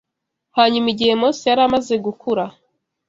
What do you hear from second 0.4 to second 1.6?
Hanyuma igihe Mose